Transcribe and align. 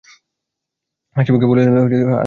হাসিমুখে 1.15 1.47
বললেন, 1.49 1.63
জেসমিন 1.65 1.81
চৌধুরী। 1.81 1.97